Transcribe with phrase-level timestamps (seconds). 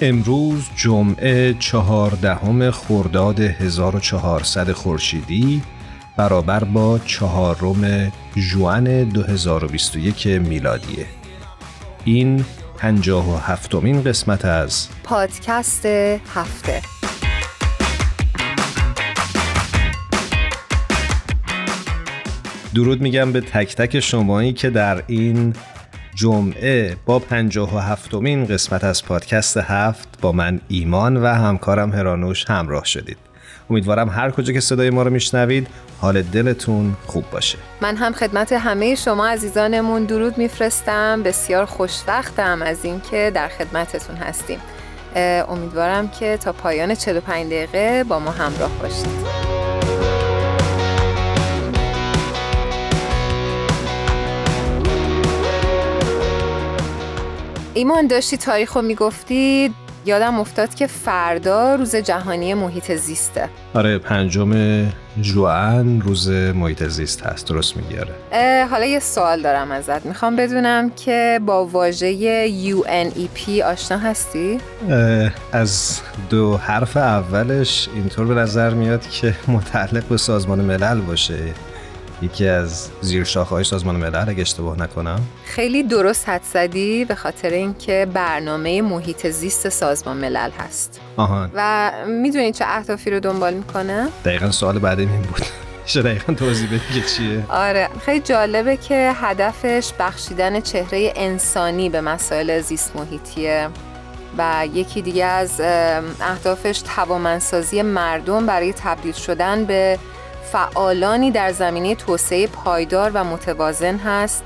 [0.00, 5.62] امروز جمعه چهاردهم خرداد 1400 خورشیدی
[6.16, 11.06] برابر با چهارم ژوئن 2021 میلادیه.
[12.04, 12.44] این
[12.76, 15.86] پنجاه و هفتمین قسمت از پادکست
[16.34, 16.82] هفته.
[22.74, 25.54] درود میگم به تک تک شمایی که در این
[26.18, 32.50] جمعه با پنجاه و هفتمین قسمت از پادکست هفت با من ایمان و همکارم هرانوش
[32.50, 33.16] همراه شدید.
[33.70, 35.66] امیدوارم هر کجا که صدای ما رو میشنوید
[36.00, 37.58] حال دلتون خوب باشه.
[37.80, 41.22] من هم خدمت همه شما عزیزانمون درود میفرستم.
[41.22, 44.58] بسیار خوشوقتم از اینکه در خدمتتون هستیم.
[45.48, 49.47] امیدوارم که تا پایان 45 دقیقه با ما همراه باشید.
[57.78, 59.74] ایمان داشتی تاریخ رو می‌گفتی؟
[60.06, 64.84] یادم افتاد که فردا روز جهانی محیط زیسته آره پنجم
[65.20, 68.14] جوان روز محیط زیست هست درست میگیاره
[68.70, 70.06] حالا یه سوال دارم ازت.
[70.06, 74.58] می‌خوام بدونم که با واژه UNEP آشنا هستی؟
[75.52, 76.00] از
[76.30, 81.38] دو حرف اولش اینطور به نظر میاد که متعلق به سازمان ملل باشه.
[82.22, 85.20] یکی از زیر های سازمان ملل اگه اشتباه نکنم.
[85.44, 91.00] خیلی درست حد زدی به خاطر اینکه برنامه محیط زیست سازمان ملل هست.
[91.16, 95.42] آهان و می‌دونی چه اهدافی رو دنبال می‌کنه؟ دقیقا سوال بعد این بود.
[95.86, 97.44] چه دقیقا توضیح بدی چیه.
[97.48, 97.88] آره.
[98.04, 103.68] خیلی جالبه که هدفش بخشیدن چهره انسانی به مسائل زیست محیطیه
[104.38, 105.60] و یکی دیگه از
[106.20, 109.98] اهدافش توامنسازی مردم برای تبدیل شدن به
[110.52, 114.44] فعالانی در زمینه توسعه پایدار و متوازن هست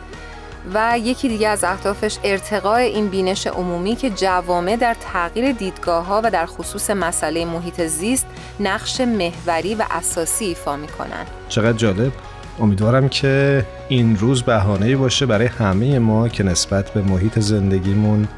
[0.75, 6.21] و یکی دیگه از اهدافش ارتقاء این بینش عمومی که جوامع در تغییر دیدگاه ها
[6.25, 8.27] و در خصوص مسئله محیط زیست
[8.61, 11.27] نقش محوری و اساسی ایفا می‌کنن.
[11.49, 12.13] چقدر جالب.
[12.61, 18.29] امیدوارم که این روز بهانه‌ای باشه برای همه ما که نسبت به محیط زندگیمون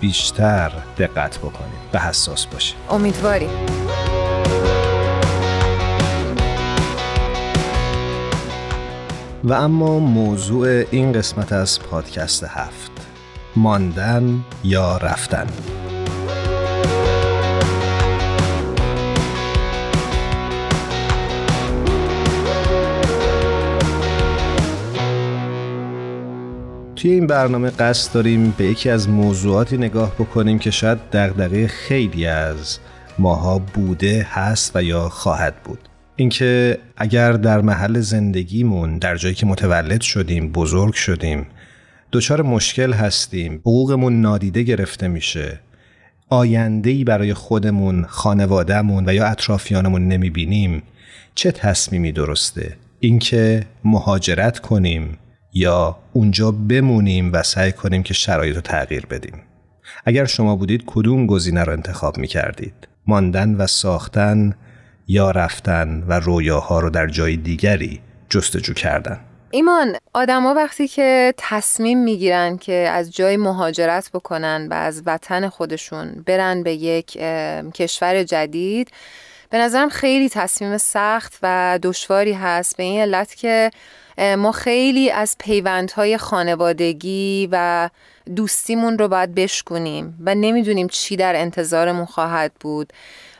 [0.00, 2.76] بیشتر دقت بکنیم و حساس باشیم.
[2.90, 3.50] امیدواریم.
[9.44, 12.90] و اما موضوع این قسمت از پادکست هفت
[13.56, 15.46] ماندن یا رفتن؟
[26.96, 32.26] توی این برنامه قصد داریم به یکی از موضوعاتی نگاه بکنیم که شاید دغدغه خیلی
[32.26, 32.78] از
[33.18, 35.89] ماها بوده هست و یا خواهد بود.
[36.20, 41.46] اینکه اگر در محل زندگیمون در جایی که متولد شدیم بزرگ شدیم
[42.12, 45.60] دچار مشکل هستیم حقوقمون نادیده گرفته میشه
[46.28, 50.82] آیندهی برای خودمون خانوادهمون و یا اطرافیانمون نمی‌بینیم
[51.34, 55.18] چه تصمیمی درسته؟ اینکه مهاجرت کنیم
[55.52, 59.42] یا اونجا بمونیم و سعی کنیم که شرایط رو تغییر بدیم.
[60.04, 64.54] اگر شما بودید کدوم گزینه رو انتخاب می‌کردید؟ ماندن و ساختن
[65.08, 69.20] یا رفتن و رویاها رو در جای دیگری جستجو کردن.
[69.50, 76.24] ایمان آدما وقتی که تصمیم می‌گیرن که از جای مهاجرت بکنن و از وطن خودشون
[76.26, 77.12] برن به یک
[77.74, 78.90] کشور جدید
[79.50, 82.76] به نظرم خیلی تصمیم سخت و دشواری هست.
[82.76, 83.70] به این علت که
[84.38, 87.90] ما خیلی از پیوندهای خانوادگی و
[88.36, 92.92] دوستیمون رو باید بشکنیم و نمی‌دونیم چی در انتظارمون خواهد بود.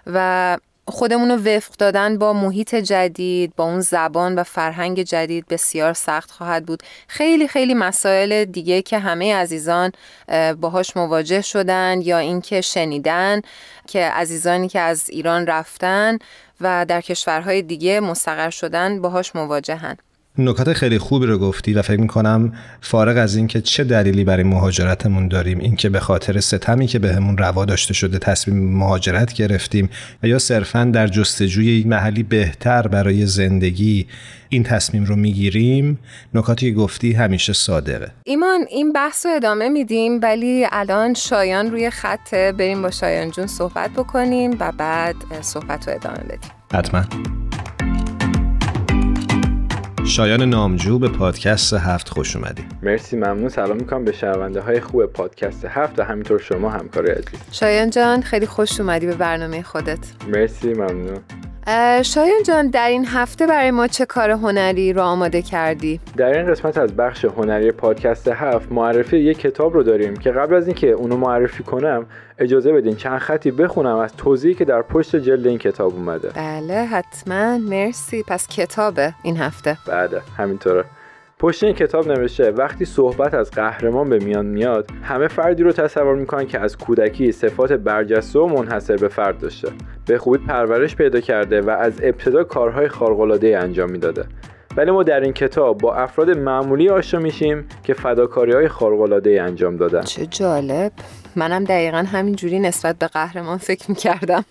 [0.06, 0.58] و
[0.90, 6.30] خودمون رو وفق دادن با محیط جدید با اون زبان و فرهنگ جدید بسیار سخت
[6.30, 6.82] خواهد بود.
[7.08, 9.92] خیلی خیلی مسائل دیگه که همه عزیزان
[10.60, 13.40] باهاش مواجه شدن یا اینکه شنیدن
[13.86, 16.18] که عزیزانی که از ایران رفتن
[16.60, 19.96] و در کشورهای دیگه مستقر شدن باهاش مواجهن.
[20.48, 25.28] نکات خیلی خوبی رو گفتی و فکر می‌کنم فارغ از اینکه چه دلیلی برای مهاجرتمون
[25.28, 29.90] داریم اینکه به خاطر ستمی که بهمون به روا داشته شده تصمیم مهاجرت گرفتیم
[30.22, 34.06] و یا صرفا در جستجوی محلی بهتر برای زندگی
[34.48, 35.98] این تصمیم رو می‌گیریم
[36.34, 38.10] نکاتی که گفتی همیشه صادقه.
[38.24, 43.46] ایمان این بحث رو ادامه میدیم ولی الان شایان روی خطه بریم با شایان جون
[43.46, 46.50] صحبت بکنیم و بعد صحبت رو ادامه بدیم.
[46.74, 47.04] حتما.
[50.10, 52.62] شایان نامجو به پادکست هفت خوش اومدی.
[52.82, 53.48] مرسی ممنون.
[53.48, 57.40] سلام می‌کنم به شنونده های خوب پادکست هفت و همینطور شما همکار عزیز.
[57.52, 59.98] شایان جان خیلی خوش اومدی به برنامه خودت.
[60.28, 61.18] مرسی ممنون.
[62.02, 66.50] شایان جان در این هفته برای ما چه کار هنری رو آماده کردی؟ در این
[66.50, 70.90] قسمت از بخش هنری پادکست هفت معرفی یک کتاب رو داریم که قبل از اینکه
[70.90, 72.06] اونو معرفی کنم
[72.38, 76.28] اجازه بدین چند خطی بخونم از توضیحی که در پشت جلد این کتاب اومده.
[76.28, 77.58] بله حتما.
[77.58, 78.22] مرسی.
[78.22, 79.78] پس کتابه این هفته.
[79.86, 80.84] بله همینطوره.
[81.40, 86.14] پشت این کتاب نوشته وقتی صحبت از قهرمان به میان میاد همه فردی رو تصور
[86.14, 89.68] می‌کنن که از کودکی صفات برجسته و منحصر به فرد داشته.
[90.06, 94.24] به خوبی پرورش پیدا کرده و از ابتدا کارهای خارق‌العاده انجام می‌داده.
[94.76, 99.76] ولی ما در این کتاب با افراد معمولی آشنا میشیم که فداکاری های خارق‌العاده انجام
[99.76, 100.02] دادن.
[100.02, 100.92] چه جالب.
[101.36, 104.44] منم دقیقا همینجوری نسبت به قهرمان فکر می‌کردم.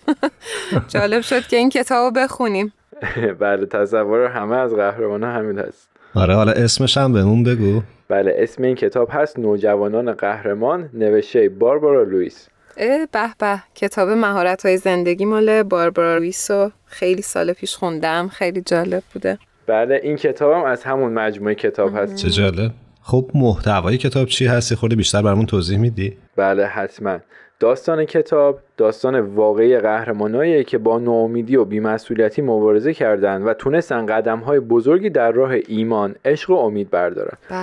[0.94, 2.72] جالب شد که این کتاب بخونیم.
[3.40, 5.99] بله تصور همه از قهرمان همین هست.
[6.14, 7.82] آره حالا اسمش هم بهمون بگو.
[8.08, 12.48] بله اسم این کتاب هست نوجوانان قهرمان نوشته باربارا لوئیس.
[12.76, 18.60] به به کتاب مهارت های زندگی مال باربارا لوئیس رو خیلی سال پیش خوندم خیلی
[18.60, 19.38] جالب بوده.
[19.66, 22.16] بله این کتابم از همون مجموعه کتاب هست.
[22.16, 22.72] چه جالب.
[23.02, 27.18] خب محتوای کتاب چی هستی؟ خورده بیشتر برامون توضیح میدی؟ بله حتما.
[27.60, 34.60] داستان کتاب داستان واقعی قهرمانایی که با ناامیدی و بیمسئولیتی مبارزه کردند و تونستن قدمهای
[34.60, 37.36] بزرگی در راه ایمان، عشق و امید بردارن.
[37.48, 37.56] به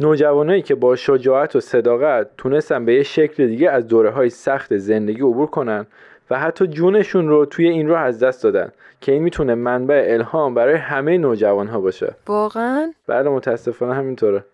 [0.00, 4.76] نوجوانایی که با شجاعت و صداقت تونستن به یه شکل دیگه از دوره های سخت
[4.76, 5.86] زندگی عبور کنن
[6.30, 10.54] و حتی جونشون رو توی این راه از دست دادن که این می‌تونه منبع الهام
[10.54, 12.14] برای همه نوجوان ها باشه.
[12.26, 14.44] واقعا؟ بله متاسفانه همینطوره.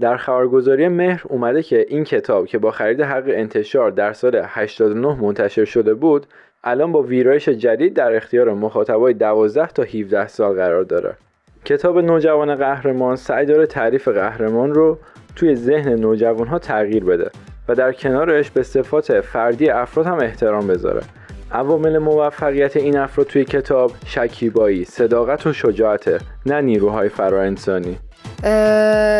[0.00, 5.20] در خبرگزاری مهر اومده که این کتاب که با خرید حق انتشار در سال 89
[5.20, 6.26] منتشر شده بود
[6.64, 11.14] الان با ویرایش جدید در اختیار مخاطبای 12 تا 17 سال قرار داره.
[11.64, 14.98] کتاب نوجوان قهرمان سعی داره تعریف قهرمان رو
[15.36, 17.30] توی ذهن نوجوان ها تغییر بده
[17.68, 21.02] و در کنارش به صفات فردی افراد هم احترام بذاره.
[21.52, 27.98] عوامل موفقیت این افراد توی کتاب شکیبایی، صداقت و شجاعته نه نیروهای فراانسانی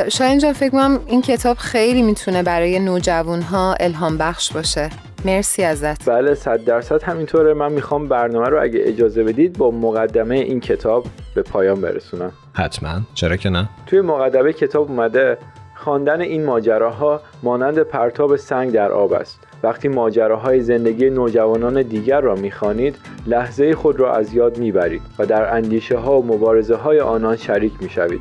[0.09, 4.91] شاید جان فکر کنم این کتاب خیلی می‌تونه برای نوجوان ها الهام بخش باشه.
[5.25, 6.09] مرسی ازت.
[6.09, 7.55] بله صد درصد همینطوره.
[7.55, 12.33] من می‌خوام برنامه رو اگه اجازه بدید با مقدمه این کتاب به پایان برسونم.
[12.53, 13.01] حتما.
[13.15, 15.39] چرا که نه؟ توی مقدمه کتاب اومده
[15.75, 19.39] خواندن این ماجراها مانند پرتاب سنگ در آب است.
[19.63, 25.55] وقتی ماجراهای زندگی نوجوانان دیگر را می‌خوانید لحظه خود را از یاد می‌برید و در
[25.55, 28.21] اندیشه ها و مبارزه های آنان شریک می‌شوید.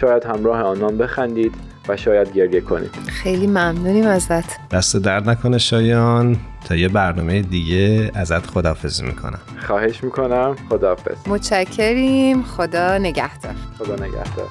[0.00, 1.54] شاید همراه آنان بخندید
[1.88, 2.90] و شاید گریه کنید.
[3.06, 4.68] خیلی ممنونیم ازت.
[4.70, 6.36] دست درد نکنه شایان.
[6.68, 9.40] تا یه برنامه دیگه ازت خدافزی می‌کنم.
[9.66, 10.56] خواهش می‌کنم.
[10.68, 12.42] خدافز متشکریم.
[12.42, 13.54] خدا نگهدار.
[13.78, 14.48] خدا نگهدار.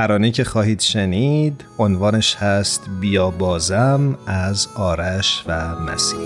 [0.00, 6.18] ترانه که خواهید شنید عنوانش هست بیا بازم از آرش و مسیح.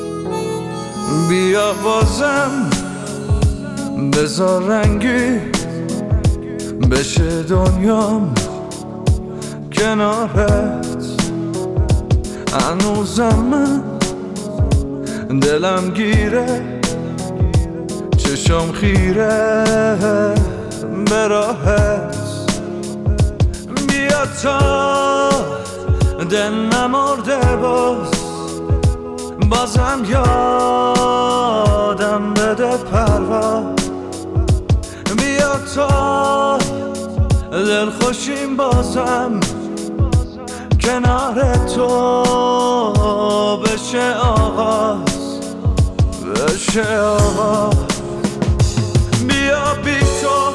[1.28, 2.70] بیا بازم
[4.12, 5.38] بزار رنگی
[6.90, 8.34] بشه دنیام
[9.72, 10.86] کنارت.
[12.52, 13.82] هنوزم من
[15.38, 16.62] دلم گیره
[18.16, 19.64] چشم خیره
[21.10, 21.28] به
[24.44, 25.30] تا
[26.30, 28.10] دل نمرده باز.
[29.50, 31.14] بازم یادم
[32.34, 33.62] بده پروا.
[35.18, 36.58] بیا تا
[37.50, 39.40] دل خوشیم بازم.
[40.80, 41.88] کنار تو
[43.62, 45.40] بشه آغاز.
[46.34, 47.76] بشه آغاز.
[49.28, 50.53] بیا بی تو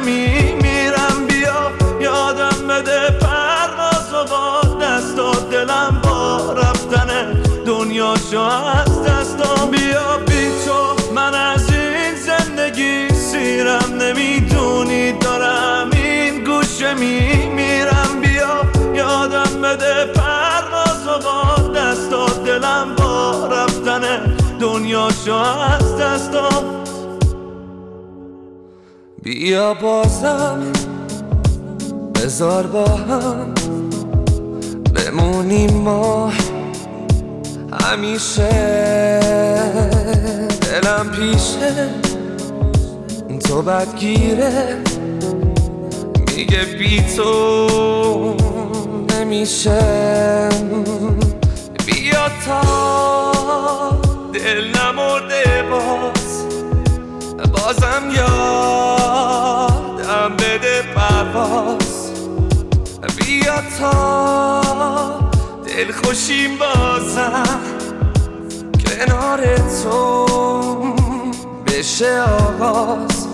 [0.00, 7.32] میمیرم بیا یادم بده پرواز و با دست و دلم با رفتن
[7.66, 16.44] دنیا شو از دستا بیا بی تو من از این زندگی سیرم نمی‌دونی دارم این
[16.44, 18.20] گوشه میمیرم.
[18.22, 18.62] بیا
[18.94, 21.56] یادم بده پرواز و با
[22.12, 26.85] و دلم با رفتن دنیا شو از دستم
[29.82, 30.72] بازم.
[32.14, 33.54] بزار با هم
[34.94, 36.32] بمونیم ما.
[37.80, 38.50] همیشه
[40.60, 41.88] دلم پیشه.
[43.44, 44.82] تو بدگیره
[46.36, 48.34] میگه بی تو
[49.10, 49.78] نمیشه.
[51.86, 52.62] بیا تا
[54.32, 56.15] دل نمرده باز
[57.66, 59.56] بازم یادم
[60.38, 62.10] بده پرواز.
[63.16, 64.60] بیا تا
[65.66, 67.60] دل خوشیم بازم.
[68.84, 69.40] کنار
[69.82, 70.26] تو
[71.66, 73.26] بشه آغاز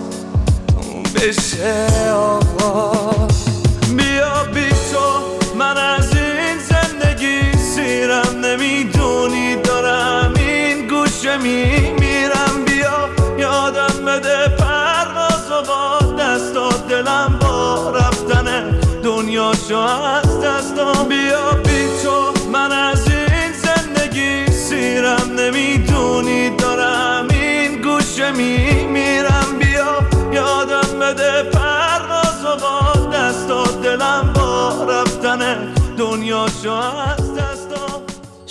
[1.15, 3.45] بشه آغاز
[3.97, 8.39] بیا بی تو من از این زندگی سیرم.
[8.45, 11.92] نمی‌دونی دارم این گوشه میمیرم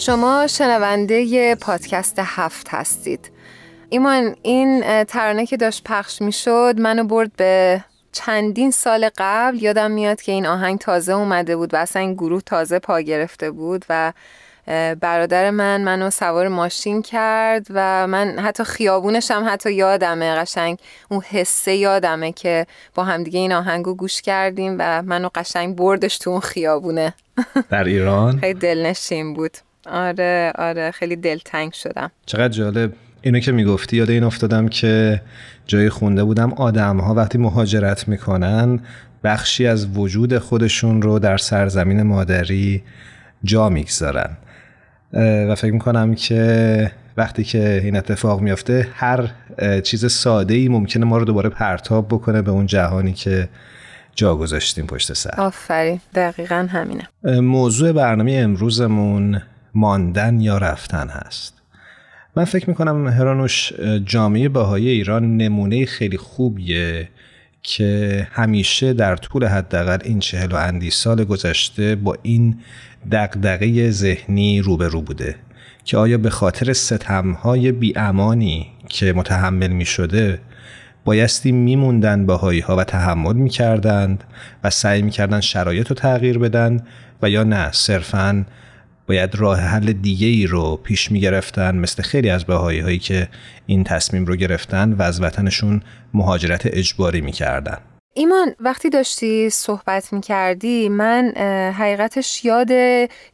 [0.06, 3.30] شما شنونده پادکست هفت هستید.
[3.88, 9.62] ایمان این ترانه که داشت پخش می شد منو برد به چندین سال قبل.
[9.62, 13.50] یادم میاد که این آهنگ تازه اومده بود و اصلا این گروه تازه پا گرفته
[13.50, 14.12] بود و
[15.00, 20.78] برادر من منو سوار ماشین کرد و من حتی خیابونش هم حتی یادمه قشنگ.
[21.08, 26.30] اون حسه یادمه که با همدیگه این آهنگو گوش کردیم و منو قشنگ بردش تو
[26.30, 27.14] اون خیابونه.
[27.70, 29.58] در ایران؟ خیلی دلنشین بود.
[29.86, 32.10] آره آره خیلی دلتنگ شدم.
[32.26, 32.92] چقدر جالب.
[33.22, 35.22] اینو که می‌گفتی یاد این افتادم که
[35.66, 38.80] جای خونده بودم آدم ها وقتی مهاجرت می‌کنن
[39.24, 42.82] بخشی از وجود خودشون رو در سرزمین مادری
[43.44, 44.36] جا می‌گذارن.
[45.48, 49.30] و فکر می‌کنم که وقتی که این اتفاق میافته هر
[49.84, 53.48] چیز ساده ای ممکنه ما رو دوباره پرتاب بکنه به اون جهانی که
[54.14, 55.34] جا گذاشتیم پشت سر.
[55.38, 57.08] آفرین دقیقا همینه.
[57.40, 59.42] موضوع برنامه امروزمون
[59.74, 61.54] ماندن یا رفتن هست.
[62.36, 63.72] من فکر می‌کنم هرانوش
[64.04, 67.08] جامعه بهایی ایران نمونه خیلی خوبیه
[67.62, 72.58] که همیشه در طول حداقل این چهل و اندی سال گذشته با این
[73.12, 75.34] دقدقه ذهنی روبرو بوده
[75.84, 80.38] که آیا به خاطر ستمهای بیامانی که متحمل می شده
[81.04, 84.24] بایستی میموندن باهایی ها و تحمل می‌کردند
[84.64, 86.80] و سعی می‌کردن شرایط رو تغییر بدن
[87.22, 88.44] و یا نه صرفاً
[89.06, 93.28] باید راه حل دیگه ای رو پیش می گرفتن مثل خیلی از بهایی هایی که
[93.66, 95.82] این تصمیم رو گرفتن و از وطنشون
[96.14, 97.78] مهاجرت اجباری می کردن.
[98.14, 101.32] ایمان وقتی داشتی صحبت می کردی من
[101.78, 102.70] حقیقتش یاد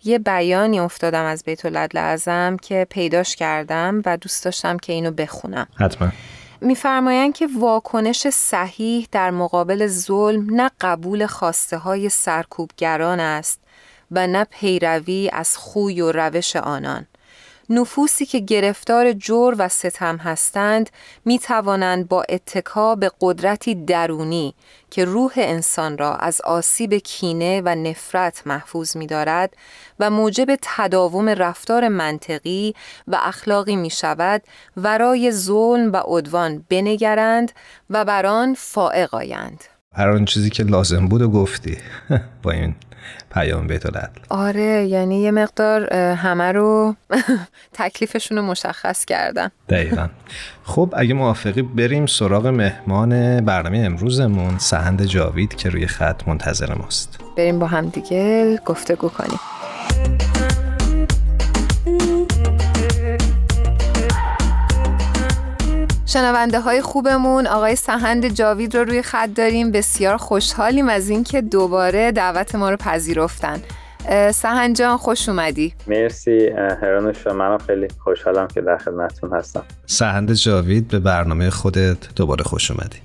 [0.05, 5.67] یه بیانی افتادم از بیت العدل که پیداش کردم و دوست داشتم که اینو بخونم.
[5.75, 6.09] حتما.
[6.61, 13.61] میفرمایند که واکنش صحیح در مقابل ظلم نه قبول خواسته های سرکوبگران است.
[14.11, 17.07] و نه پیروی از خوی و روش آنان.
[17.71, 20.91] نفوسی که گرفتار جور و ستم هستند
[21.25, 24.55] می توانند با اتکا به قدرتی درونی
[24.91, 29.55] که روح انسان را از آسیب کینه و نفرت محفوظ می دارد
[30.01, 32.75] و موجب تداوم رفتار منطقی
[33.09, 34.43] و اخلاقی می شود
[34.77, 37.53] ورای ظلم و عدوان بنگرند
[37.91, 39.65] و بران فائق آیند.
[39.95, 41.79] هر آن چیزی که لازم بود و گفتی.
[42.43, 42.75] با این
[43.35, 43.83] پیام بیت
[44.29, 46.95] آره یعنی یه مقدار همه رو
[47.73, 50.09] تکلیفشون رو مشخص کردن دقیقا.
[50.65, 57.19] خب اگه موافقی بریم سراغ مهمان برنامه امروزمون سهند جاوید که روی خط منتظر ماست.
[57.37, 59.39] بریم با هم دیگه گفتگو کنیم.
[66.09, 67.47] شنونده های خوبمون.
[67.47, 69.71] آقای سهند جاوید رو روی خط داریم.
[69.71, 73.61] بسیار خوشحالیم از اینکه دوباره دعوت ما رو پذیرفتن.
[74.33, 75.75] سهند جان خوش اومدی.
[75.87, 76.49] مرسی.
[76.83, 79.63] هرانوش منم خیلی خوشحالم که در خدمتتون هستم.
[79.87, 82.99] سهند جاوید به برنامه خودت دوباره خوش اومدی.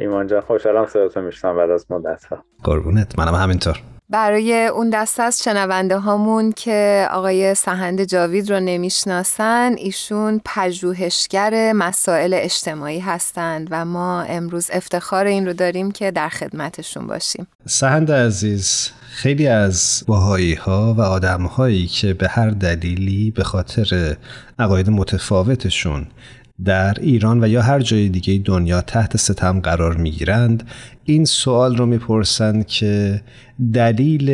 [0.00, 3.18] ایمان جان خوشحالم صداتون میشنم بعد از مدت ها قربونت.
[3.18, 3.80] منم همینطور.
[4.10, 12.34] برای اون دست از شنونده هامون که آقای سهند جاوید رو نمی‌شناسن ایشون پژوهشگر مسائل
[12.34, 17.46] اجتماعی هستند و ما امروز افتخار این رو داریم که در خدمتشون باشیم.
[17.66, 24.16] سهند عزیز خیلی از باهایی ها و آدم هایی که به هر دلیلی به خاطر
[24.58, 26.06] عقاید متفاوتشون
[26.64, 30.62] در ایران و یا هر جای دیگه دنیا تحت ستم قرار می‌گیرند.
[31.04, 33.22] این سوال رو می‌پرسند که
[33.72, 34.30] دلیل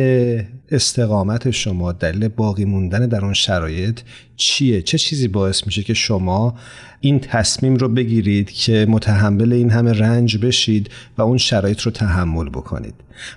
[0.71, 3.99] استقامت شما دلیل باقی موندن در اون شرایط
[4.35, 6.55] چیه؟ چه چیزی باعث میشه که شما
[6.99, 12.49] این تصمیم رو بگیرید که متحمل این همه رنج بشید و اون شرایط رو تحمل
[12.49, 12.93] بکنید؟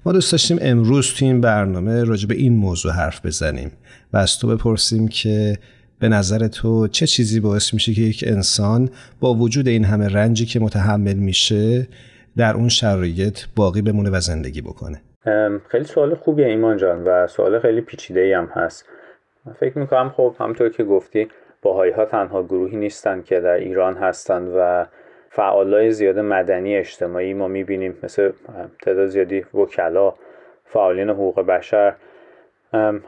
[0.07, 3.71] ما دوست داشتیم امروز تو این برنامه راجع به این موضوع حرف بزنیم
[4.13, 5.59] و از تو بپرسیم که
[6.01, 8.91] به نظر تو چه چیزی باعث میشه که یک انسان
[9.21, 11.87] با وجود این همه رنجی که متحمل میشه
[12.37, 15.01] در اون شرایط باقی بمونه و زندگی بکنه؟
[15.69, 18.85] خیلی سوال خوبیه ایمان جان و سوال خیلی پیچیده هم هست.
[19.61, 21.29] فکر می‌کنم خب همطور که گفتی
[21.63, 24.87] باهایی ها تنها گروهی نیستن که در ایران هستند و
[25.31, 28.31] فعالای زیاد مدنی اجتماعی ما می‌بینیم مثل
[28.83, 30.15] تعداد زیادی وکلا
[30.65, 31.95] فعالین حقوق بشر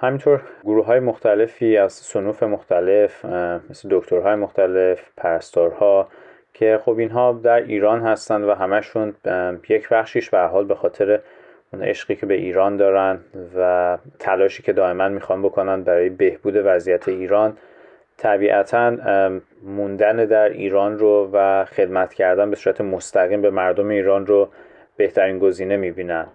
[0.01, 3.25] همینطور گروه های مختلفی از سنوف مختلف
[3.71, 6.09] مثل دکترهای مختلف پرستارها
[6.55, 9.15] که خب اینها در ایران هستند و همشون
[9.69, 11.21] یک بخشیش به حال به خاطر
[11.73, 13.19] اون عشقی که به ایران دارن
[13.57, 17.57] و تلاشی که دائما می‌خوان بکنن برای بهبود وضعیت ایران
[18.17, 18.97] طبیعتا
[19.63, 24.49] موندن در ایران رو و خدمت کردن به صورت مستقیم به مردم ایران رو
[24.97, 26.27] بهترین گزینه می‌بینن.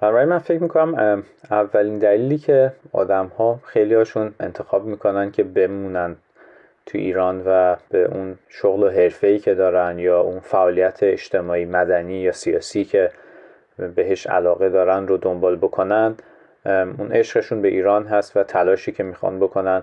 [0.00, 6.16] برای من فکر می‌کنم اولین دلیلی که آدم ها خیلی هاشون انتخاب می‌کنن که بمونن
[6.86, 12.14] تو ایران و به اون شغل و حرفه‌ای که دارن یا اون فعالیت اجتماعی مدنی
[12.14, 13.10] یا سیاسی که
[13.94, 16.14] بهش علاقه دارن رو دنبال بکنن
[16.66, 19.82] اون عشقشون به ایران هست و تلاشی که می‌خوان بکنن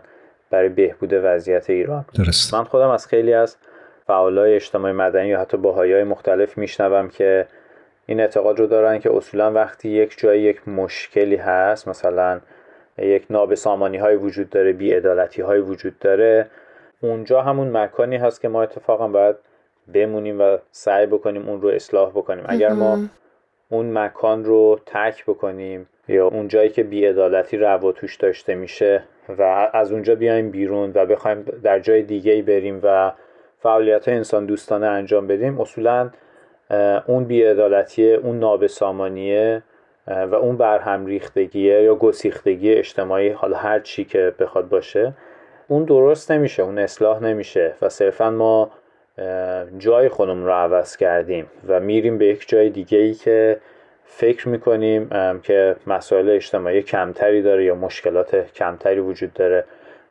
[0.49, 2.53] برای بهبود وضعیت ایران درست.
[2.53, 3.57] من خودم از خیلی از
[4.07, 7.47] فعالای اجتماعی مدنی یا حتی باهای مختلف میشنوم که
[8.05, 12.39] این اعتقاد رو دارن که اصولا وقتی یک جایی یک مشکلی هست مثلا
[12.97, 16.49] یک نابسامانی های وجود داره بیعدالتی های وجود داره
[17.01, 19.35] اونجا همون مکانی هست که ما اتفاقا باید
[19.93, 22.43] بمونیم و سعی بکنیم اون رو اصلاح بکنیم.
[22.47, 22.99] اگر ما
[23.69, 29.03] اون مکان رو ترک بکنیم یا اون جایی که بیعدالتی روا توش داشته میشه
[29.37, 33.11] و از اونجا بیایم بیرون و بخوایم در جای دیگه ای بریم و
[33.59, 36.09] فعالیت انسان دوستانه انجام بدیم اصولا
[37.07, 39.63] اون بیعدالتی اون نابسامانیه
[40.07, 45.13] و اون برهم ریختگیه یا گسیختگی اجتماعی حالا هر چی که بخواد باشه.
[45.67, 48.71] اون درست نمیشه اون اصلاح نمیشه و صرفا ما
[49.77, 53.59] جای خودمون رو عوض کردیم و میریم به یک جای دیگه ای که
[54.03, 55.09] فکر می‌کنیم
[55.43, 59.65] که مسائل اجتماعی کمتری داره یا مشکلات کمتری وجود داره.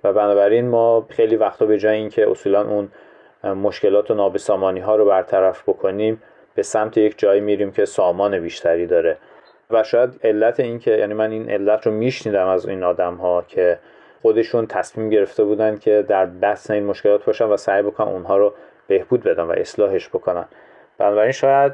[0.05, 2.89] و بنابراین ما خیلی وقتا به جای اینکه اصولا اون
[3.55, 6.23] مشکلات و نابسامانی ها رو برطرف بکنیم
[6.55, 9.17] به سمت یک جایی میریم که سامان بیشتری داره.
[9.71, 13.45] و شاید علت این که یعنی من این علت رو میشنیدم از این آدم ها
[13.49, 13.79] که
[14.23, 18.55] خودشون تصمیم گرفته بودن که در بس این مشکلات باشن و سعی بکنن اونها رو
[18.87, 20.45] بهبود بدن و اصلاحش بکنن.
[20.99, 21.73] بنابراین شاید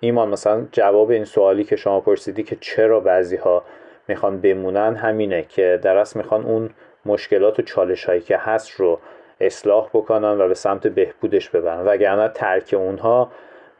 [0.00, 3.64] ایمان مثلا جواب این سوالی که شما پرسیدی که چرا بعضی ها
[4.08, 6.70] می‌خوان بمونن همینه که در اصل می‌خوان اون
[7.06, 8.98] مشکلات و چالش هایی که هست رو
[9.40, 11.86] اصلاح بکنن و به سمت بهبودش ببرن.
[11.86, 13.32] وگرنه ترک اونها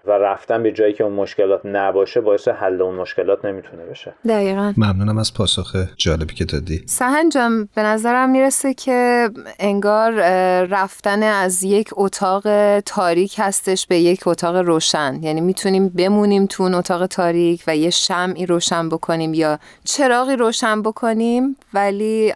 [0.04, 4.14] و رفتن به جایی که اون مشکلات نباشه باعث حل اون مشکلات نمی‌تونه بشه.
[4.28, 4.74] دقیقا.
[4.76, 6.82] ممنونم از پاسخ جالبی که دادی.
[6.86, 10.12] سهن جان به نظرم می‌رسه که انگار
[10.64, 12.42] رفتن از یک اتاق
[12.80, 15.18] تاریک هستش به یک اتاق روشن.
[15.22, 20.82] یعنی می‌تونیم بمونیم تو اون اتاق تاریک و یه شمعی روشن بکنیم یا چراغی روشن
[20.82, 22.32] بکنیم ولی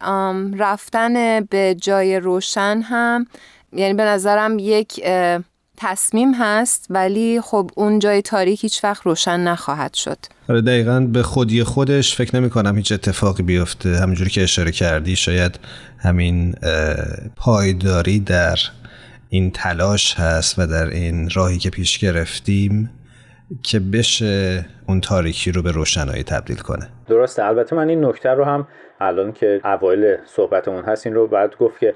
[0.57, 3.27] رفتن به جای روشن هم
[3.71, 5.05] یعنی به نظرم یک
[5.77, 10.17] تصمیم هست ولی خب اون جای تاریک هیچ وقت روشن نخواهد شد.
[10.49, 13.89] آره دقیقا به خودی خودش فکر نمی کنم هیچ اتفاقی بیفته.
[13.89, 15.59] همینجوری که اشاره کردی شاید
[15.99, 16.55] همین
[17.35, 18.57] پایداری در
[19.29, 22.89] این تلاش هست و در این راهی که پیش گرفتیم
[23.63, 26.89] که بشه اون تاریکی رو به روشنایی تبدیل کنه.
[27.07, 28.67] درسته البته من این نکته رو هم
[29.01, 31.95] الان که اوایل صحبتمون هست این رو بعد گفت که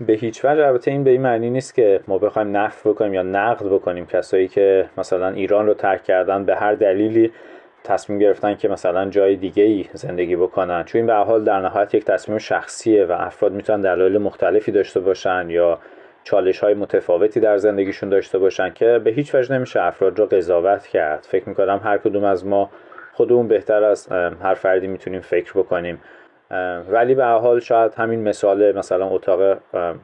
[0.00, 3.22] به هیچ وجه البته این به این معنی نیست که ما بخوایم نفع بکنیم یا
[3.22, 4.06] نقد بکنیم.
[4.06, 7.32] کسایی که مثلا ایران رو ترک کردن به هر دلیلی
[7.84, 10.84] تصمیم گرفتن که مثلا جای دیگه ای زندگی بکنن.
[10.84, 15.00] چون این به حال در نهایت یک تصمیم شخصیه و افراد می‌تونن دلایل مختلفی داشته
[15.00, 15.78] باشن یا
[16.24, 20.86] چالش های متفاوتی در زندگیشون داشته باشن که به هیچ وجه نمیشه افراد رو قضاوت
[20.86, 21.26] کرد.
[21.30, 22.70] فکر می‌کنم هر کدوم از ما
[23.12, 24.08] خودمون بهتر از
[24.42, 26.00] هر فردی می‌تونیم فکر بکنیم.
[26.88, 29.58] ولی به حال شاید همین مثال مثلا اتاق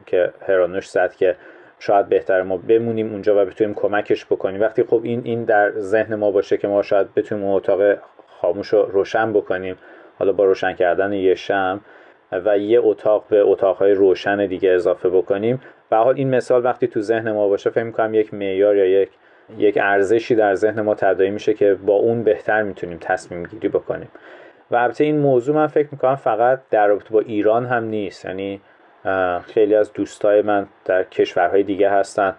[0.05, 1.35] که هرانوش زد که
[1.79, 4.61] شاید بهتر ما بمونیم اونجا و بتونیم کمکش بکنیم.
[4.61, 7.81] وقتی خب این این در ذهن ما باشه که ما شاید بتونیم اون اتاق
[8.27, 9.77] خاموش رو روشن بکنیم.
[10.19, 11.81] حالا با روشن کردن یه شم
[12.31, 15.61] و یه اتاق به اتاقهای روشن دیگه اضافه بکنیم.
[15.89, 19.09] به حال این مثال وقتی تو ذهن ما باشه فکر می‌کنم یک معیار یا یک
[19.57, 24.07] یک ارزشی در ذهن ما تداعی میشه که با اون بهتر می‌تونیم تصمیم گیری بکنیم.
[24.73, 28.25] و البته این موضوع من فکر می‌کنم فقط در رابطه با ایران هم نیست.
[28.25, 28.61] یعنی
[29.45, 32.35] خیلی از دوستای من در کشورهای دیگه هستن.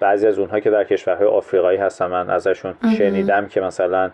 [0.00, 4.10] بعضی از اونها که در کشورهای آفریقایی هستن من ازشون شنیدم که مثلا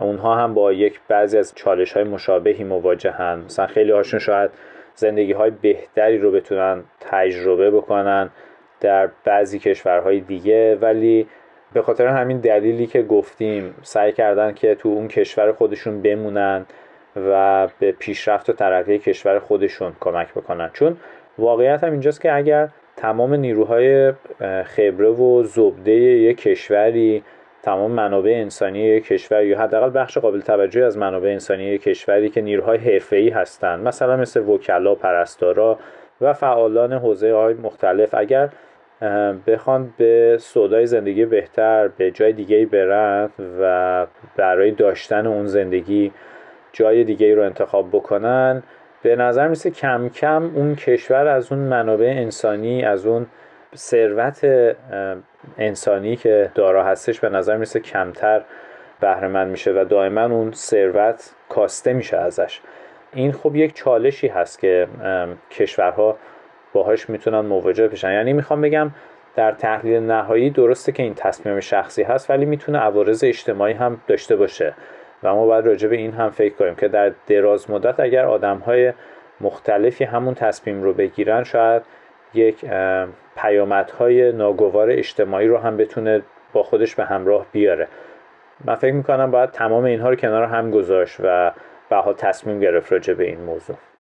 [0.00, 3.38] اونها هم با یک بعضی از چالش های مشابهی مواجهن.
[3.38, 4.50] مثلا خیلی هاشون شاید
[4.94, 8.30] زندگی های بهتری رو بتونن تجربه بکنن
[8.80, 11.26] در بعضی کشورهای دیگه ولی
[11.74, 16.66] به خاطر همین دلیلی که گفتیم سعی کردن که تو اون کشور خودشون بمونن
[17.16, 20.70] و به پیشرفت و ترقی کشور خودشون کمک بکنن.
[20.72, 20.96] چون
[21.38, 24.12] واقعیت هم اینجاست که اگر تمام نیروهای
[24.64, 27.22] خبره و زبده یک کشوری
[27.62, 32.30] تمام منابع انسانی یک کشور یا حداقل بخش قابل توجهی از منابع انسانی یک کشوری
[32.30, 35.78] که نیروهای حرفه‌ای هستند مثلا مثل وکلا پرستارا
[36.20, 38.48] و فعالان حوزه های مختلف اگر
[39.46, 46.12] بخوان به سودای زندگی بهتر به جای دیگه برن و برای داشتن اون زندگی
[46.72, 48.62] جای دیگه رو انتخاب بکنن.
[49.02, 53.26] به نظر میسه کم کم اون کشور از اون منابع انسانی از اون
[53.76, 54.46] ثروت
[55.58, 58.42] انسانی که دارا هستش به نظر میسه کمتر
[59.00, 62.60] بهره میشه و دائما اون ثروت کاسته میشه ازش.
[63.12, 64.88] این خب یک چالشی هست که
[65.50, 66.16] کشورها
[66.74, 68.12] باهاش می‌تونن مواجه بشن.
[68.12, 68.90] یعنی می‌خوام بگم
[69.36, 74.36] در تحلیل نهایی درسته که این تصمیم شخصی هست ولی می‌تونه عوارض اجتماعی هم داشته
[74.36, 74.74] باشه.
[75.22, 78.58] و ما باید راجع به این هم فکر کنیم که در دراز مدت اگر آدم
[78.58, 78.92] های
[79.40, 81.82] مختلفی همون تصمیم رو بگیرن شاید
[82.34, 82.64] یک
[83.36, 87.88] پیامدهای ناگوار اجتماعی رو هم بتونه با خودش به همراه بیاره.
[88.64, 91.52] من فکر می‌کنم باید تمام اینها رو کنار هم گذاشت و
[91.90, 93.93] به تصمیم گرفت راجع به این موضوع.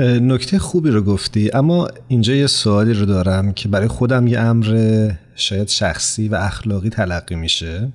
[0.00, 5.10] نکته خوبی رو گفتی اما اینجا یه سوالی رو دارم که برای خودم یه امر
[5.34, 7.88] شاید شخصی و اخلاقی تلقی میشه.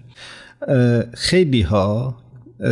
[1.13, 2.15] خیلی ها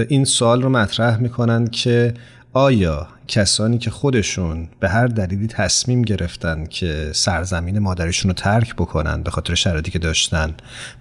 [0.07, 2.13] این سوال رو مطرح می‌کنن که
[2.55, 9.23] آیا کسانی که خودشون به هر دلیلی تصمیم گرفتن که سرزمین مادرشون رو ترک بکنن
[9.23, 10.53] به خاطر شرایطی که داشتن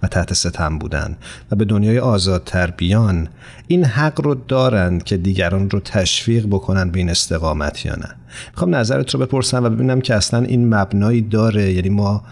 [0.03, 1.17] و تحت ستم بودن
[1.51, 3.27] و به دنیای آزادتر بیان
[3.67, 8.15] این حق رو دارند که دیگران رو تشویق بکنن به این استقامت یا نه؟
[8.51, 11.71] می‌خوام نظرت رو بپرسم و ببینم که اصلا این مبنایی داره.
[11.71, 12.23] یعنی ما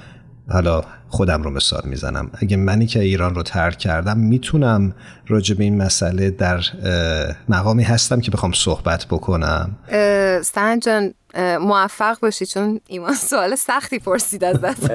[0.49, 2.31] حالا خودم رو مثال می‌زنم.
[2.41, 4.95] اگه منی که ایران رو ترک کردم می‌تونم
[5.27, 6.59] راجع به این مسئله در
[7.49, 9.75] مقامی هستم که بخوام صحبت بکنم.
[10.43, 11.13] سن جان
[11.59, 14.91] موفق باشی چون ایمان سوال سختی پرسید از دست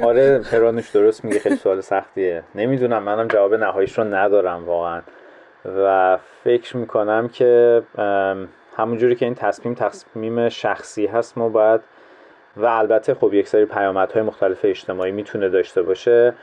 [0.00, 2.44] آره پرانش درست میگه خیلی سوال سختیه.
[2.54, 5.02] نمی‌دونم منم جواب نهاییش رو ندارم واقعا.
[5.64, 7.82] و فکر می‌کنم که
[8.76, 11.80] همونجوری که این تصمیم تصمیم شخصی هست ما باید
[12.56, 16.34] و البته خب یک سری پیامدهای مختلف اجتماعی می‌تونه داشته باشه.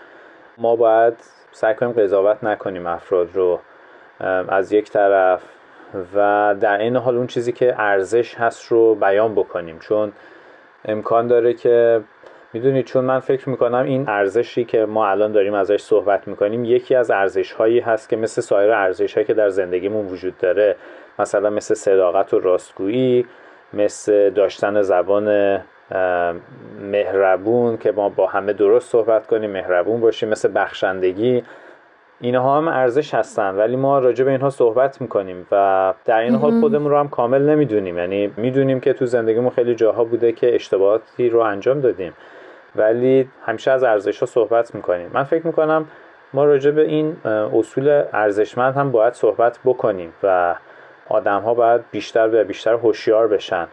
[0.58, 1.14] ما باید
[1.52, 3.60] سعی کنیم قضاوت نکنیم افراد رو
[4.48, 5.44] از یک طرف
[6.16, 9.80] و در این حال اون چیزی که ارزش هست رو بیان بکنیم.
[9.80, 10.12] چون
[10.86, 12.02] امکان داره که
[12.54, 16.96] می‌دونید چون من فکر می‌کنم این ارزشی که ما الان داریم ازش صحبت می‌کنیم یکی
[16.96, 20.76] از ارزش هایی هست که مثل سایر ارزش هایی که در زندگیمون وجود داره
[21.20, 23.26] مثلا مثل صداقت و راستگویی
[23.74, 25.60] مثل داشتن زبان
[26.82, 31.44] مهربون که ما با همه درست صحبت کنیم مهربون باشیم مثل بخشندگی.
[32.22, 36.60] اینها هم ارزش هستن ولی ما راجع به اینها صحبت می‌کنیم و در این حال
[36.60, 37.98] خودمون رو هم کامل نمی‌دونیم.
[37.98, 42.14] یعنی می‌دونیم که تو زندگیمون خیلی جاها بوده که اشتباهاتی رو انجام دادیم
[42.76, 45.10] ولی همیشه از ارزش ها صحبت می‌کنیم.
[45.14, 45.86] من فکر می‌کنم
[46.34, 47.18] ما راجع به این
[47.54, 50.56] اصول ارزشمند هم باید صحبت بکنیم و
[51.10, 53.68] آدم ها باید بیشتر و بیشتر هوشیار بشن.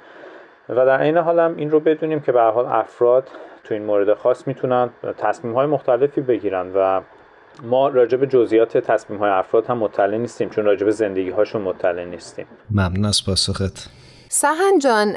[0.69, 3.29] و در این حال هم این رو بدونیم که به حال افراد
[3.65, 7.01] تو این مورد خاص می‌تونن تصمیم های مختلفی بگیرن و
[7.63, 11.63] ما راجع به جزئیات تصمیم های افراد هم مطلع نیستیم چون راجع به زندگی هاشون
[11.63, 12.47] مطلع نیستیم.
[12.71, 13.91] ممنون از پاسخت.
[14.29, 15.15] سهن جان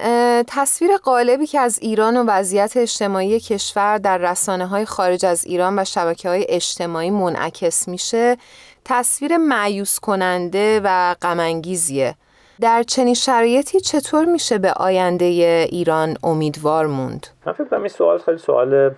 [0.48, 5.80] تصویر قالبی که از ایران و وضعیت اجتماعی کشور در رسانه های خارج از ایران
[5.80, 8.38] و شبکه های اجتماعی منعکس میشه
[8.86, 12.16] تصویر معیوس کننده و غمانگیزیه.
[12.62, 15.26] در چنین شرایطی چطور میشه به آینده
[15.72, 18.92] ایران امیدوار موند؟ من فکر کنم این سوال خیلی سوال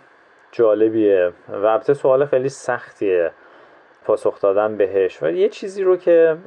[0.52, 3.32] جالبیه و البته سوال خیلی سختیه
[4.06, 6.38] پاسخ دادن بهش و یه چیزی رو که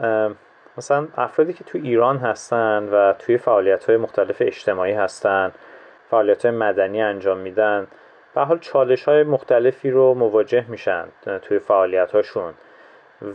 [0.78, 5.52] مثلا افرادی که تو ایران هستن و توی فعالیت های مختلف اجتماعی هستن
[6.10, 7.86] فعالیت های مدنی انجام میدن
[8.34, 11.04] به حال چالش های مختلفی رو مواجه میشن
[11.42, 12.54] توی فعالیت هاشون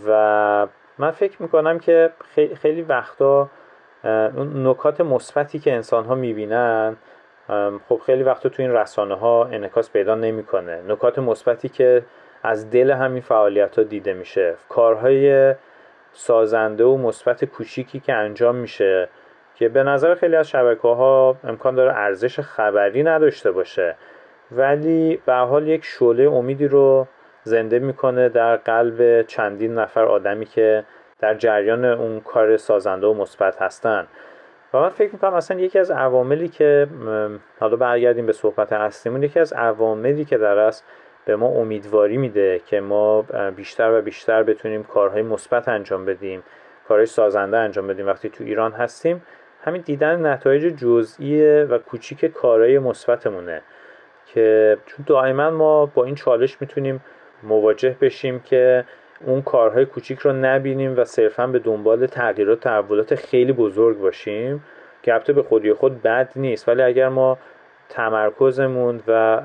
[0.08, 2.12] و من فکر می‌کنم که
[2.62, 3.50] خیلی وقتا
[4.04, 6.98] اون نکات مثبتی که انسان ها می‌بینن
[7.90, 10.82] خب خیلی وقت تو این رسانه ها انعکاس پیدا نمی‌کنه.
[10.88, 12.04] نکات مثبتی که
[12.44, 14.56] از دل همین فعالیت ها دیده میشه.
[14.70, 15.56] کارهای
[16.12, 19.10] سازنده و مثبت کوچیکی که انجام میشه
[19.56, 23.96] که به نظر خیلی از شبکه ها امکان داره ارزش خبری نداشته باشه.
[24.52, 27.08] ولی به حال یک شعله امیدی رو
[27.44, 30.84] زنده می‌کنه در قلب چندین نفر آدمی که
[31.20, 34.08] در جریان اون کار سازنده و مثبت هستن.
[34.74, 36.88] و من فکر می‌کنم اصلا یکی از عواملی که
[37.60, 40.86] حالا برگردیم به صحبت اصلیمون یکی از عواملی که در است
[41.26, 43.22] به ما امیدواری میده که ما
[43.56, 46.44] بیشتر و بیشتر بتونیم کارهای مثبت انجام بدیم
[46.88, 49.24] کارهای سازنده انجام بدیم وقتی تو ایران هستیم
[49.64, 53.62] همین دیدن نتایج جزئی و کوچیک کارهای مثبتمونه
[54.26, 57.04] که چون دائما ما با این چالش می‌تونیم
[57.44, 58.86] مواجه بشیم که
[59.26, 64.64] اون کارهای کوچیک رو نبینیم و صرفا به دنبال تغییرات تحولات خیلی بزرگ باشیم.
[65.04, 66.70] که البته به خودی خود بد نیست.
[66.70, 67.38] ولی اگر ما
[67.90, 69.42] تمرکزمون و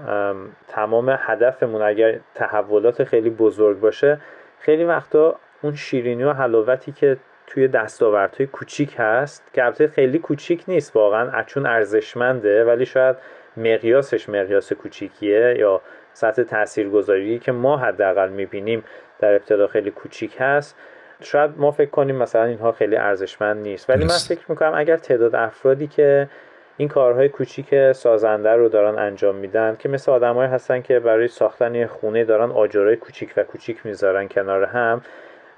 [0.68, 4.20] تمام هدفمون اگر تحولات خیلی بزرگ باشه
[4.58, 10.64] خیلی وقتا اون شیرینی و حلاوتی که توی دستاوردهای کوچیک هست که البته خیلی کوچیک
[10.68, 13.16] نیست واقعا چون ارزشمنده ولی شاید
[13.56, 15.80] مقیاسش مقیاس کوچیکیه یا
[16.12, 18.84] سطح تاثیرگذاری که ما حداقل می‌بینیم.
[19.22, 20.76] در ابتدا خیلی کوچیک هست.
[21.20, 23.90] شاید ما فکر کنیم مثلا اینها خیلی ارزشمند نیست.
[23.90, 26.28] ولی من فکر می‌کنم اگر تعداد افرادی که
[26.76, 31.74] این کارهای کوچیک سازنده رو دارن انجام میدن که مثل آدمایی هستن که برای ساختن
[31.74, 35.02] یه خونه دارن آجرای کوچیک و کوچیک می‌ذارن کنار هم.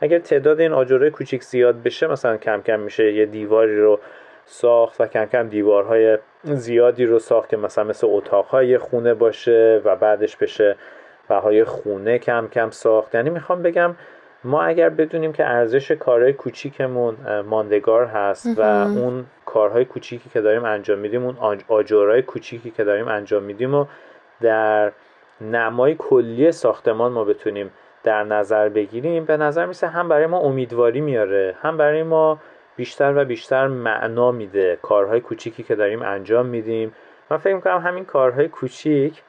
[0.00, 4.00] اگر تعداد این آجرای کوچیک زیاد بشه مثلا کم کم میشه یه دیواری رو
[4.44, 9.96] ساخت و کم کم دیوارهای زیادی رو ساخت که مثلا مثل اتاقهای خونه باشه و
[9.96, 10.76] بعدش بشه
[11.28, 13.14] بهای خونه کم کم ساخت.
[13.14, 13.94] یعنی می‌خوام بگم
[14.44, 20.64] ما اگر بدونیم که ارزش کارهای کوچیکمون ماندگار هست و اون کارهای کوچیکی که داریم
[20.64, 23.86] انجام میدیم اون آجرهای کوچیکی که داریم انجام میدیم و
[24.40, 24.92] در
[25.40, 27.70] نمای کلی ساختمان ما بتونیم
[28.02, 32.38] در نظر بگیریم به نظر میسه هم برای ما امیدواری میاره هم برای ما
[32.76, 36.94] بیشتر و بیشتر معنا میده کارهای کوچیکی که داریم انجام میدیم.
[37.30, 39.22] من فکر می‌کنم همین کارهای کوچیک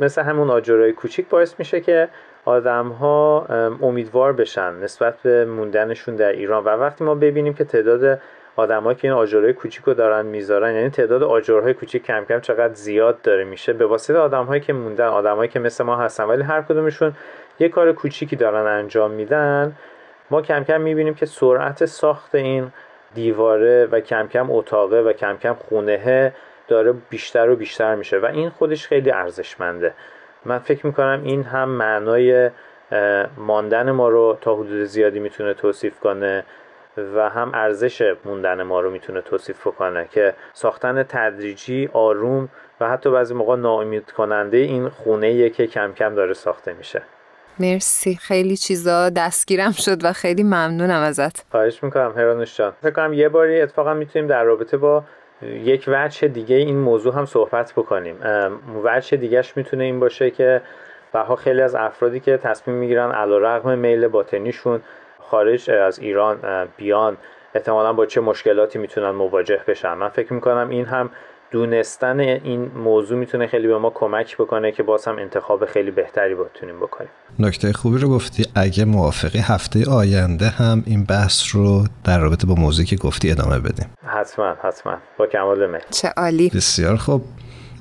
[0.00, 2.08] مثل همون آجرهای کوچیک باعث میشه که
[2.44, 3.46] آدم ها
[3.82, 6.64] امیدوار بشن نسبت به موندنشون در ایران.
[6.64, 8.20] و وقتی ما ببینیم که تعداد
[8.56, 12.74] آدمایی که این آجرهای کوچیک رو دارن می‌ذارن یعنی تعداد آجرهای کوچیک کم کم چقدر
[12.74, 16.62] زیاد داره میشه به واسطه آدمهایی که موندن آدمایی که مثل ما هستن ولی هر
[16.62, 17.12] کدومشون
[17.58, 19.76] یه کار کوچیکی دارن انجام میدن
[20.30, 22.72] ما کم کم می‌بینیم که سرعت ساخت این
[23.14, 26.32] دیواره و کم کم اتاقه و کم کم خونه
[26.70, 29.94] داره بیشتر و بیشتر میشه و این خودش خیلی ارزشمنده.
[30.44, 32.50] من فکر می‌کنم این هم معنای
[33.36, 36.44] ماندن ما رو تا حدود زیادی می‌تونه توصیف کنه
[37.14, 42.48] و هم ارزش موندن ما رو می‌تونه توصیف کنه که ساختن تدریجی آروم
[42.80, 47.02] و حتی بعضی موقع ناامید کننده این خونه که کم کم داره ساخته میشه.
[47.58, 48.16] مرسی.
[48.16, 51.44] خیلی چیزا دستگیرم شد و خیلی ممنونم ازت.
[51.50, 52.72] خواهش می‌کنم هرانوش جان.
[52.82, 55.04] فکر کنم یه باری اتفاقا می‌تونیم در رابطه با
[55.42, 58.16] یک وجه دیگه این موضوع هم صحبت بکنیم.
[58.84, 60.62] وجه دیگهش می‌تونه این باشه که
[61.12, 64.80] بها خیلی از افرادی که تصمیم می‌گیرن علا رقم میل باطنیشون
[65.18, 67.16] خارج از ایران بیان
[67.54, 69.94] احتمالا با چه مشکلاتی می‌تونن مواجه بشن.
[69.94, 71.10] من فکر می‌کنم این هم
[71.50, 76.34] دونستن این موضوع می‌تونه خیلی به ما کمک بکنه که باز هم انتخاب خیلی بهتری
[76.34, 77.10] بتونیم بکنیم.
[77.38, 82.54] نکته خوبی رو گفتی اگه موافقی هفته آینده هم این بحث رو در رابطه با
[82.54, 83.86] موضوعی که گفتی ادامه بدیم.
[84.06, 84.96] حتما حتما.
[85.18, 86.50] با کمال میل چه عالی.
[86.54, 87.24] بسیار خوب.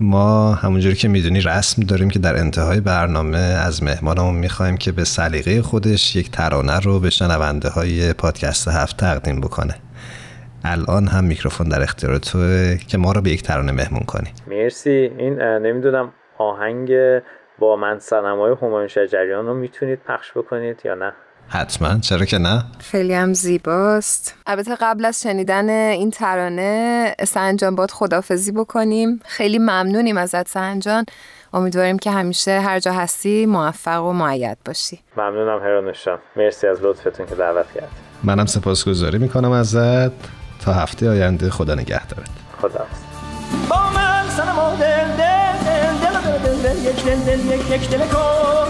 [0.01, 5.03] ما همونجوری که می‌دونی رسم داریم که در انتهای برنامه از مهمانمون می‌خوایم که به
[5.03, 9.75] سلیقه خودش یک ترانه رو به شنونده های پادکست هفت تقدیم بکنه.
[10.63, 14.29] الان هم میکروفون در اختیار توه که ما رو به یک ترانه مهمون کنی.
[14.47, 15.11] مرسی.
[15.17, 16.91] این نمی‌دونم آهنگ
[17.59, 21.13] با من سنمای همایون شجریان رو می‌تونید پخش بکنید یا نه؟
[21.47, 21.99] حتما.
[21.99, 24.35] چرا که نه؟ خیلی هم زیباست.
[24.47, 29.19] البته قبل از شنیدن این ترانه سنجان باد خدافزی بکنیم.
[29.25, 31.05] خیلی ممنونیم ازت سنجان.
[31.53, 34.99] امیدواریم که همیشه هر جا هستی موفق و معید باشی.
[35.17, 37.89] ممنونم هرانوشان مرسی از لطفتون که دعوت کرد
[38.23, 40.38] منم سپاسگزاری می‌کنم ازت.
[40.59, 42.29] تا هفته آینده خدا نگهدارت
[42.61, 42.85] خدا
[43.69, 45.59] با من سنما دل دل
[46.01, 48.67] دل دل دل دل یک دل دل یک یک دل کن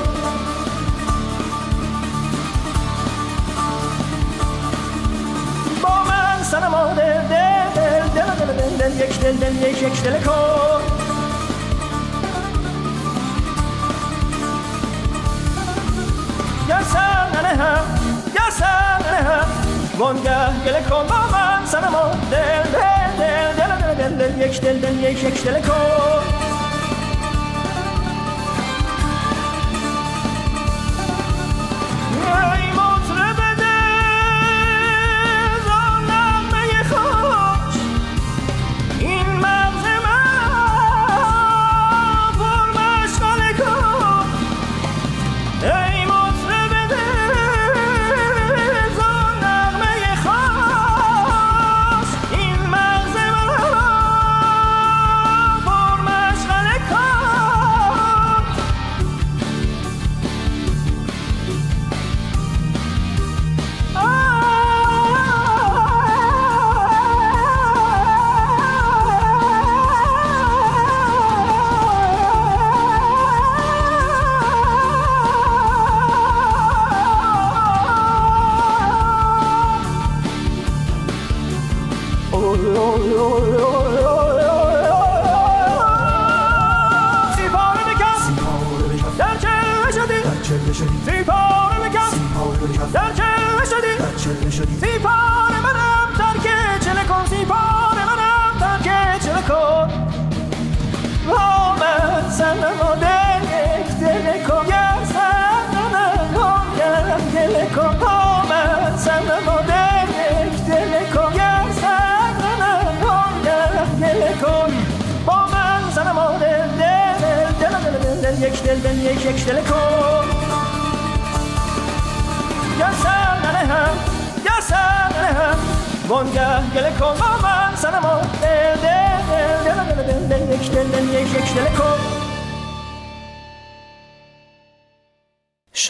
[5.83, 10.19] با من سنما دل دل دل دل دل دل یک دل دل یک یک دل
[10.23, 10.81] کن
[16.69, 17.83] یا سن هم
[18.35, 19.45] یا سن هم
[19.97, 25.03] وانگه گله کن با من سنما دل دل دل دل دل دل یک دل دل
[25.03, 26.48] یک یک دل کن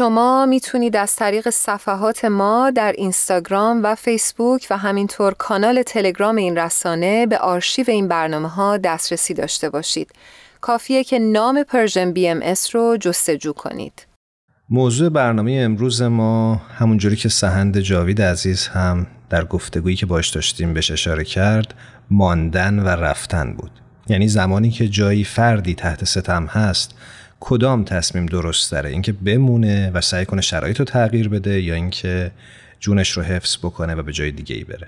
[0.09, 6.57] شما می‌تونید از طریق صفحات ما در اینستاگرام و فیسبوک و همینطور کانال تلگرام این
[6.57, 10.11] رسانه به آرشیو این برنامه ها دسترسی داشته باشید.
[10.61, 14.07] کافیه که نام Persian BMS رو جستجو کنید.
[14.69, 20.73] موضوع برنامه امروز ما همونجوری که سهند جاوید عزیز هم در گفتگویی که باش داشتیم
[20.73, 21.73] بهش اشاره کرد
[22.11, 23.71] ماندن و رفتن بود.
[24.07, 26.95] یعنی زمانی که جایی فردی تحت ستم هست
[27.39, 32.31] کدام تصمیم درست داره اینکه بمونه و سعی کنه شرایط رو تغییر بده یا اینکه
[32.79, 34.87] جونش رو حفظ بکنه و به جای دیگه ای بره.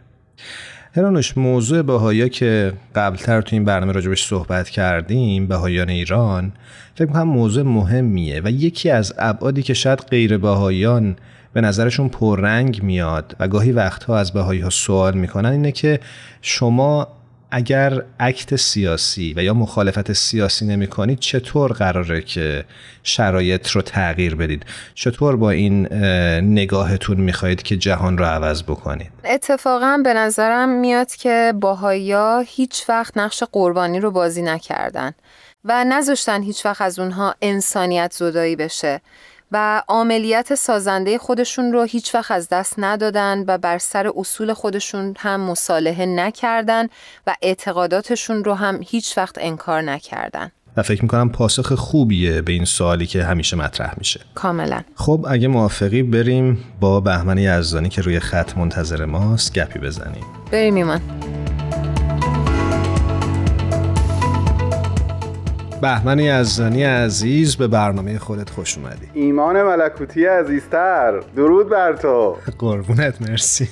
[0.95, 6.51] هرانوش موضوع بهایا که قبلتر تو این برنامه راجبش صحبت کردیم بهایان ایران
[6.95, 11.15] فکر کنم موضوع مهمیه و یکی از ابعادی که شاید غیر بهایان
[11.53, 15.99] به نظرشون پررنگ میاد و گاهی وقتها از بهایی ها سوال می‌کنن اینه که
[16.41, 17.07] شما
[17.51, 22.65] اگر اکت سیاسی و یا مخالفت سیاسی نمی کنید چطور قراره که
[23.03, 25.93] شرایط رو تغییر بدید؟ چطور با این
[26.53, 33.17] نگاهتون می‌خواهید که جهان رو عوض بکنید؟ اتفاقا به نظرم میاد که باهایا هیچ وقت
[33.17, 35.11] نقش قربانی رو بازی نکردن
[35.65, 39.01] و نذاشتن هیچ وقت از اونها انسانیت زدایی بشه.
[39.51, 45.13] و عملیت سازنده خودشون رو هیچ وقت از دست ندادن و بر سر اصول خودشون
[45.17, 46.87] هم مصالحه نکردن
[47.27, 50.51] و اعتقاداتشون رو هم هیچ وقت انکار نکردن.
[50.77, 54.19] و فکر می‌کنم پاسخ خوبیه به این سوالی که همیشه مطرح میشه.
[54.35, 54.81] کاملا.
[54.95, 60.23] خب اگه موافقی بریم با بهمن یزدانی که روی خط منتظر ماست گپی بزنیم.
[60.51, 61.01] بریم ایمان.
[65.81, 69.09] بهمن یزدانی عزیز به برنامه خودت خوش اومدی.
[69.13, 71.19] ایمان ملکوتی عزیزتر.
[71.35, 72.37] درود بر تو.
[72.59, 73.69] قربونت مرسی.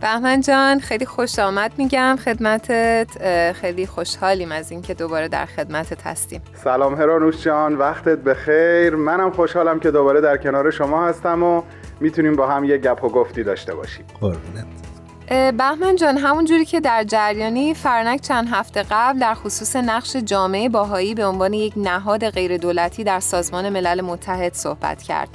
[0.00, 3.08] بهمن جان خیلی خوش آمد میگم خدمتت.
[3.52, 6.40] خیلی خوشحالیم از اینکه دوباره در خدمتت هستیم.
[6.64, 8.96] سلام هرانوش جان وقتت بخیر.
[8.96, 11.62] منم خوشحالم که دوباره در کنار شما هستم و
[12.00, 14.04] می‌تونیم با هم یه گپ و گفتی داشته باشیم.
[14.20, 14.87] قربونت.
[15.28, 20.68] بهمن جان همون جوری که در جریانی فرنک چند هفته قبل در خصوص نقش جامعه
[20.68, 25.28] باهایی به عنوان یک نهاد غیر دولتی در سازمان ملل متحد صحبت کرد.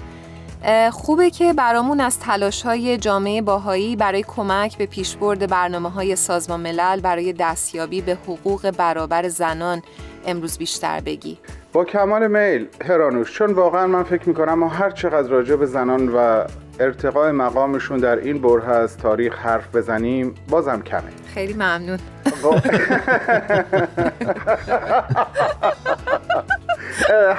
[0.92, 6.60] خوبه که برامون از تلاش های جامعه باهایی برای کمک به پیشبرد برنامه های سازمان
[6.60, 9.82] ملل برای دستیابی به حقوق برابر زنان
[10.26, 11.38] امروز بیشتر بگی.
[11.74, 16.10] با کمال میل هرانوش چون واقعا من فکر می‌کنم ما هر چقدر راجع به زنان
[16.10, 16.46] و
[16.84, 21.02] ارتقای مقامشون در این بره از تاریخ حرف بزنیم بازم کمه.
[21.34, 22.00] خیلی ممنون.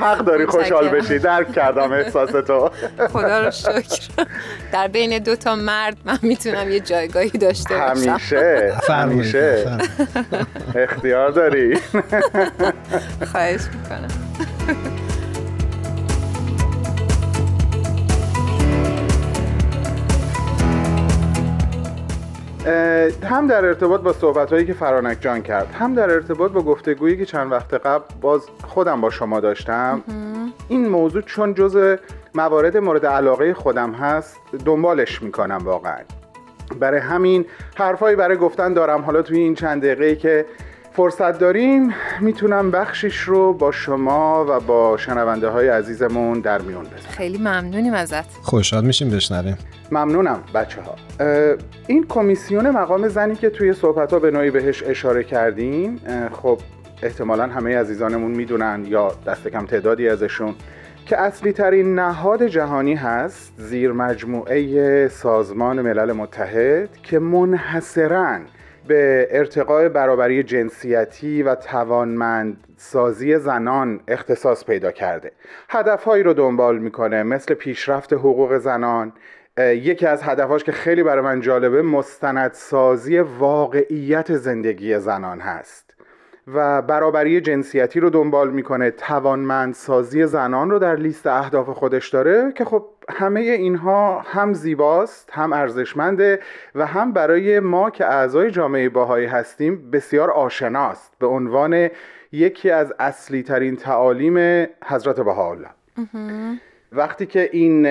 [0.01, 1.19] حق داری خوشحال بشی.
[1.19, 2.71] درک کردم احساس تو.
[3.13, 4.09] خدا رو شکر.
[4.73, 8.11] در بین دو تا مرد من می‌تونم یه جایگاهی داشته باشم.
[8.11, 9.79] همیشه همیشه.
[10.77, 11.79] اختیار داری.
[13.33, 14.09] خواهش می‌کنم.
[23.25, 27.25] هم در ارتباط با صحبت که فرانک جان کرد هم در ارتباط با گفتگویی که
[27.25, 30.03] چند وقت قبل باز خودم با شما داشتم.
[30.69, 31.97] این موضوع چون جز
[32.35, 35.99] موارد مورد علاقه خودم هست دنبالش می‌کنم واقعا.
[36.81, 37.47] برای همین
[37.77, 39.01] حرفایی برای گفتن دارم.
[39.01, 40.47] حالا توی این چند دقیقه که
[40.97, 47.11] فرصت داریم می‌تونم بخشش رو با شما و با شنونده های عزیزمون در میون بذارم.
[47.11, 48.31] خیلی ممنونیم ازت.
[48.43, 49.59] خوشحال میشیم بشنویم.
[49.93, 50.95] ممنونم بچه ها
[51.87, 56.01] این کمیسیون مقام زنی که توی صحبت ها به نوعی بهش اشاره کردیم
[56.33, 56.59] خب
[57.03, 60.55] احتمالا همه عزیزانمون می‌دونن یا دست کم تعدادی ازشون
[61.07, 68.39] که اصلی ترین نهاد جهانی هست زیر مجموعه سازمان ملل متحد که منحصراً
[68.87, 75.33] به ارتقاء برابری جنسیتی و توانمند سازی زنان اختصاص پیدا کرده.
[75.69, 79.13] هدفهایی رو دنبال می‌کنه مثل پیشرفت حقوق زنان.
[79.59, 85.94] یکی از هدفهاش که خیلی برای من جالبه مستندسازی واقعیت زندگی زنان هست.
[86.47, 88.91] و برابری جنسیتی رو دنبال می‌کنه.
[88.91, 95.53] توانمندسازی زنان رو در لیست اهداف خودش داره که خب همه اینها هم زیباست هم
[95.53, 96.41] ارزشمنده
[96.75, 101.89] و هم برای ما که اعضای جامعه باهایی هستیم بسیار آشناست به عنوان
[102.33, 105.69] یکی از اصلی ترین تعالیم حضرت بهاءالله.
[106.93, 107.89] وقتی که این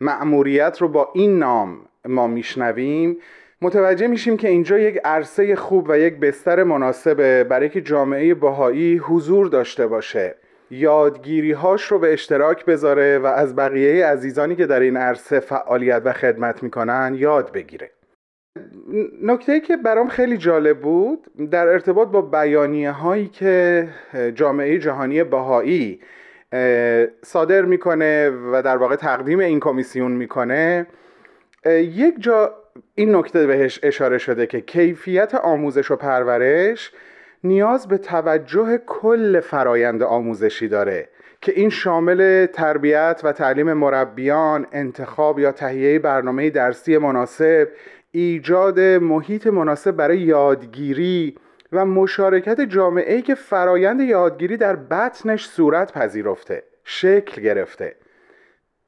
[0.00, 3.16] مأموریت رو با این نام ما میشنویم
[3.62, 8.96] متوجه میشیم که اینجا یک عرصه خوب و یک بستر مناسبه برای که جامعه باهایی
[8.96, 10.34] حضور داشته باشه.
[10.70, 16.02] یادگیری هاش رو به اشتراک بذاره و از بقیه عزیزانی که در این عرصه فعالیت
[16.04, 17.90] و خدمت می‌کنن یاد بگیره.
[19.22, 23.88] نکته که برام خیلی جالب بود در ارتباط با بیانیه هایی که
[24.34, 26.00] جامعه جهانی بهایی
[27.22, 30.86] صادر می‌کنه و در واقع تقدیم این کمیسیون می‌کنه
[31.66, 32.54] یک جا
[32.94, 36.92] این نکته بهش اشاره شده که کیفیت آموزش و پرورش
[37.44, 41.08] نیاز به توجه کل فرایند آموزشی داره
[41.40, 47.68] که این شامل تربیت و تعلیم مربیان، انتخاب یا تهیه برنامه درسی مناسب،
[48.10, 51.34] ایجاد محیط مناسب برای یادگیری
[51.72, 57.94] و مشارکت جامعه که فرایند یادگیری در بطنش صورت پذیرفته، شکل گرفته.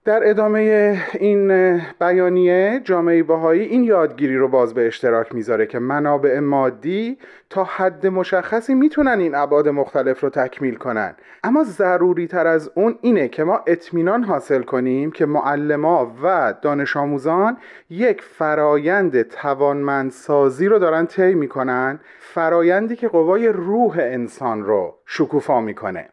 [0.04, 6.38] در ادامه این بیانیه جامعه باهایی این یادگیری رو باز به اشتراک می‌ذاره که منابع
[6.38, 7.18] مادی
[7.50, 11.14] تا حد مشخصی می‌تونن این ابعاد مختلف رو تکمیل کنن.
[11.44, 16.96] اما ضروری تر از اون اینه که ما اطمینان حاصل کنیم که معلما و دانش
[16.96, 17.56] آموزان
[17.90, 26.08] یک فرایند توانمندسازی رو دارن طی می‌کنن فرایندی که قوای روح انسان رو شکوفا می‌کنه.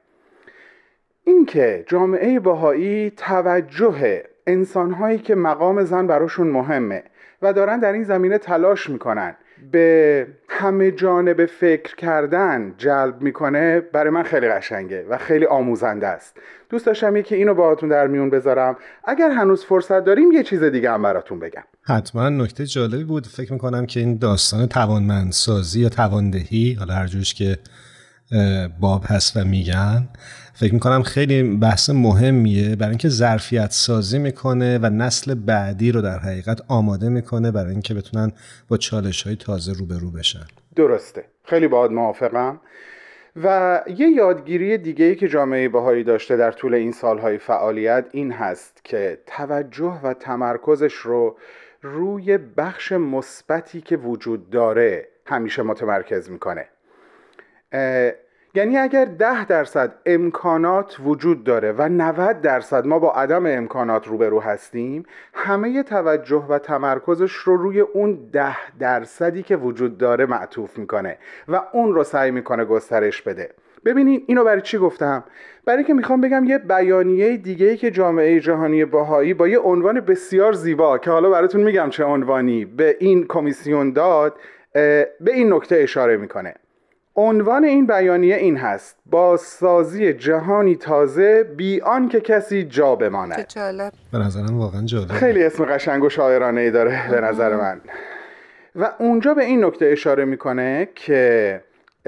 [1.28, 7.04] اینکه جامعه باهایی توجه انسانهایی که مقام زن براشون مهمه
[7.42, 9.36] و دارن در این زمینه تلاش می‌کنن.
[9.72, 16.38] به همه جانب فکر کردن جلب می‌کنه برای من خیلی قشنگه و خیلی آموزنده است.
[16.70, 18.78] دوست داشتم یکی اینو باهاتون در میون بذارم.
[19.04, 21.64] اگر هنوز فرصت داریم یه چیز دیگه هم براتون بگم.
[21.84, 22.30] حتما.
[22.30, 23.28] نکته جالبی بود.
[23.28, 27.58] فکر می‌کنم که این داستان توانمندسازی یا تواندهی حالا هر که
[28.80, 30.08] باب هست و میگن
[30.60, 36.20] فکر می‌کنم خیلی بحث مهمیه برای اینکه ظرفیت سازی می‌کنه و نسل بعدی رو در
[36.20, 38.32] حقیقت آماده می‌کنه برای اینکه بتونن
[38.68, 40.46] با چالش های تازه روبرو بشن.
[40.76, 41.26] درسته.
[41.44, 42.60] خیلی باید موافقم.
[43.44, 48.32] و یه یادگیری دیگه ای که جامعه بهایی داشته در طول این سالهای فعالیت این
[48.32, 51.38] هست که توجه و تمرکزش رو
[51.82, 56.66] روی بخش مثبتی که وجود داره همیشه متمرکز می‌کنه.
[58.58, 64.40] یعنی اگر ده درصد امکانات وجود داره و 90 درصد ما با عدم امکانات روبرو
[64.40, 65.04] هستیم
[65.34, 71.62] همه توجه و تمرکزش رو روی اون ده درصدی که وجود داره معطوف می‌کنه و
[71.74, 73.50] اون رو سعی می‌کنه گسترش بده.
[73.86, 75.24] ببینید اینو برای چی گفتم؟
[75.66, 80.54] برای که می‌خوام بگم یه بیانیه دیگه که جامعه جهانی باهایی با یه عنوان بسیار
[80.54, 84.40] زیبا که حالا براتون میگم چه عنوانی به این کمیسیون داد
[84.74, 86.54] به این نکته اشاره می‌کنه.
[87.18, 93.48] عنوان این بیانیه این هست بازسازی جهانی تازه بی که کسی جا بماند.
[93.48, 93.94] جالب.
[94.12, 95.08] به نظرم واقعا جالب.
[95.08, 97.82] خیلی اسم قشنگ و شاعرانه ای داره به نظر من.
[98.76, 101.62] و اونجا به این نکته اشاره می‌کنه که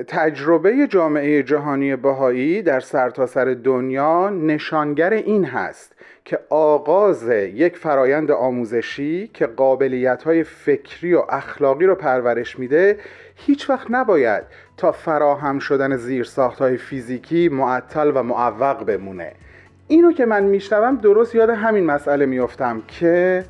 [0.07, 5.93] تجربه جامعه جهانی بهایی در سرتاسر سر دنیا نشانگر این هست
[6.26, 12.97] که آغاز یک فرایند آموزشی که قابلیت های فکری و اخلاقی رو پرورش میده
[13.36, 14.43] هیچ وقت نباید
[14.80, 19.32] تا فراهم شدن زیرساخت های فیزیکی معطل و معوق بمونه.
[19.88, 23.43] اینو که من میشنوم درست یاد همین مسئله میافتم که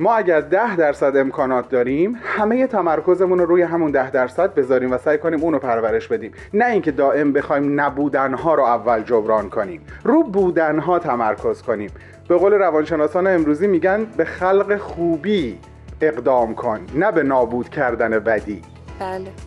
[0.00, 4.98] ما اگر ده درصد امکانات داریم همه تمرکزمون رو روی همون ده درصد بذاریم و
[4.98, 6.32] سعی کنیم اونو پرورش بدیم.
[6.54, 11.90] نه اینکه دائم بخوایم نبودنها رو اول جبران کنیم رو بودنها تمرکز کنیم.
[12.28, 15.58] به قول روانشناسان امروزی میگن به خلق خوبی
[16.00, 18.62] اقدام کن نه به نابود کردن بدی.
[19.00, 19.45] بله.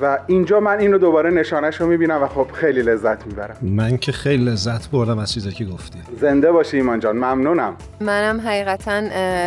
[0.00, 3.56] و اینجا من اینو دوباره نشانش رو می‌بینم و خب خیلی لذت می‌برم.
[3.62, 5.98] من که خیلی لذت بردم از چیزی که گفتی.
[6.20, 7.76] زنده باشی ایمان جان ممنونم.
[8.00, 9.02] منم حقیقتا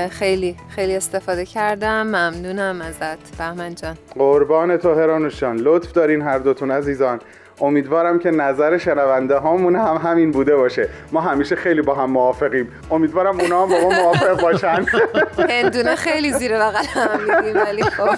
[0.09, 2.07] خیلی خیلی استفاده کردم.
[2.07, 3.97] ممنونم ازت بهمن جان.
[4.15, 7.19] قربان تو هرانوشان لطف دارین هر دوتون عزیزان.
[7.61, 10.89] امیدوارم که نظر شنونده هامون هم همین بوده باشه.
[11.11, 12.67] ما همیشه خیلی با هم موافقیم.
[12.91, 14.85] امیدوارم اونا هم با ما موافق باشن.
[15.49, 18.15] هندونه خیلی زیر بغل هم میدیم ولی خب.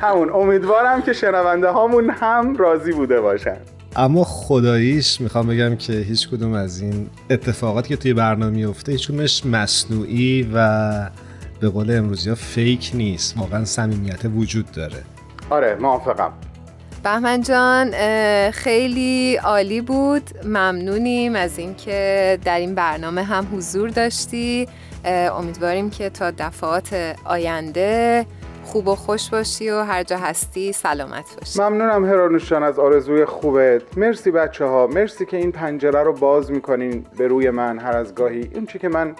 [0.00, 3.56] همون امیدوارم که شنونده هامون هم راضی بوده باشن.
[3.96, 9.46] اما خداییش می‌خوام بگم که هیچ کدوم از این اتفاقاتی که توی برنامه میفته هیچکدومش
[9.46, 10.90] مصنوعی و
[11.60, 13.38] به قول امروزی ها فیک نیست.
[13.38, 15.02] واقعا صمیمیت وجود داره.
[15.50, 16.32] آره موافقم.
[17.04, 17.90] بهمن جان
[18.50, 20.30] خیلی عالی بود.
[20.44, 24.68] ممنونیم از اینکه در این برنامه هم حضور داشتی.
[25.04, 28.26] امیدواریم که تا دفعات آینده
[28.64, 31.60] خوب و خوش باشی و هر جا هستی سلامت باشی.
[31.60, 33.98] ممنونم هرانوشان از آرزوی خوبت.
[33.98, 38.14] مرسی بچه ها مرسی که این پنجره رو باز می‌کنین به روی من هر از
[38.14, 38.50] گاهی.
[38.54, 39.14] این چی که من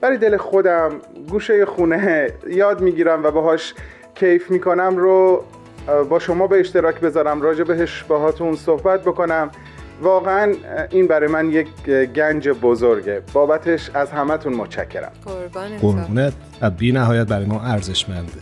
[0.00, 0.90] برای دل خودم
[1.30, 3.74] گوشه خونه یاد می‌گیرم و باهاش
[4.14, 5.44] کیف می‌کنم رو
[6.10, 9.50] با شما به اشتراک بذارم راجع بهش باهاتون صحبت بکنم.
[10.02, 10.54] واقعا
[10.90, 11.68] این برای من یک
[12.14, 13.22] گنج بزرگه.
[13.32, 15.12] بابتش از همتون متشکرم.
[15.82, 16.32] قربونت.
[16.62, 18.32] و بی نهایت برای ما ارزشمنده.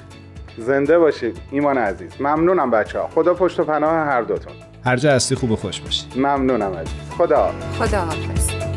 [0.58, 2.10] زنده باشید ایمان عزیز.
[2.20, 4.52] ممنونم بچه ها خدا پشت و پناه هر دوتون.
[4.84, 6.94] هر جا هستی خوب و خوش باشی ممنونم عزیز.
[7.18, 8.73] خدا خدا حافظ.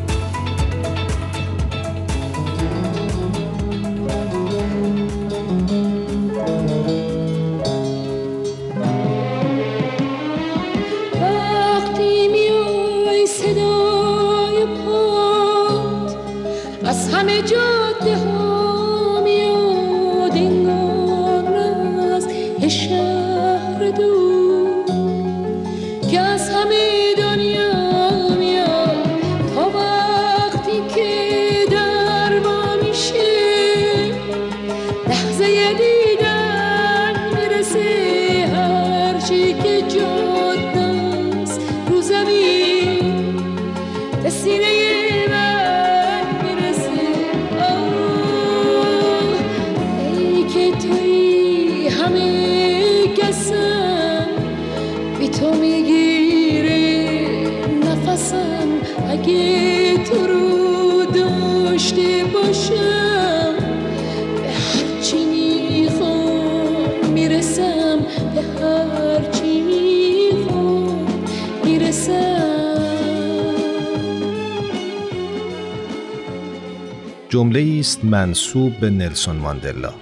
[17.41, 18.46] جاده ها
[77.37, 79.93] جمله است منصوب به نلسون ماندلا.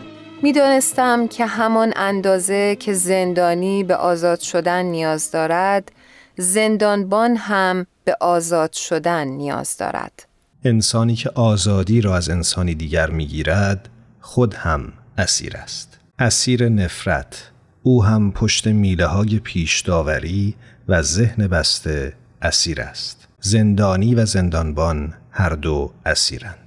[0.43, 5.91] می‌دانستم که همان اندازه که زندانی به آزاد شدن نیاز دارد
[6.37, 10.27] زندانبان هم به آزاد شدن نیاز دارد.
[10.63, 13.89] انسانی که آزادی را از انسانی دیگر می‌گیرد
[14.21, 15.99] خود هم اسیر است.
[16.19, 17.51] اسیر نفرت
[17.83, 20.55] او هم پشت میله های پیش داوری
[20.87, 23.27] و ذهن بسته اسیر است.
[23.39, 26.64] زندانی و زندانبان هر دو اسیرند.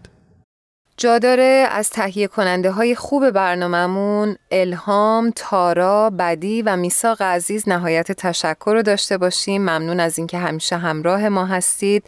[0.98, 8.12] جا داره از تهیه کننده های خوب برنامهمون الهام، تارا، بدی و میساق عزیز نهایت
[8.12, 9.62] تشکر رو داشته باشیم.
[9.62, 12.04] ممنون از اینکه همیشه همراه ما هستید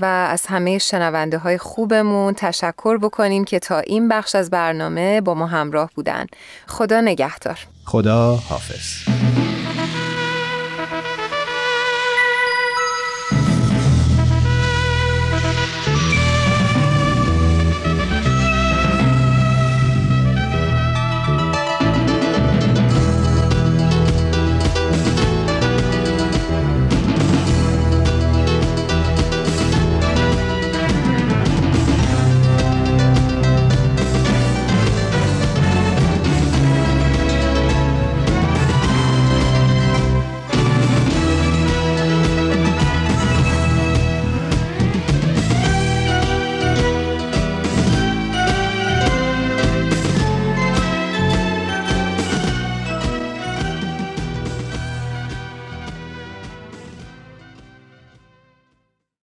[0.00, 5.34] و از همه شنونده های خوبمون تشکر بکنیم که تا این بخش از برنامه با
[5.34, 6.26] ما همراه بودن.
[6.66, 7.58] خدا نگهدار.
[7.84, 9.25] خدا حافظ.